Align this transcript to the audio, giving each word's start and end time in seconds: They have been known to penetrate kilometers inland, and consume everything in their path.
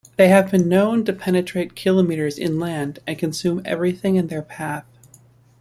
They 0.17 0.29
have 0.29 0.49
been 0.49 0.67
known 0.67 1.05
to 1.05 1.13
penetrate 1.13 1.75
kilometers 1.75 2.39
inland, 2.39 2.97
and 3.05 3.19
consume 3.19 3.61
everything 3.65 4.15
in 4.15 4.29
their 4.29 4.41
path. 4.41 4.87